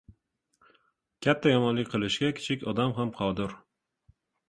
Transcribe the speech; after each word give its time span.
katta 1.27 1.53
yomonlik 1.53 1.93
qilishga 1.93 2.33
kichik 2.41 2.69
odam 2.75 2.99
ham 3.01 3.15
qodir. 3.23 3.59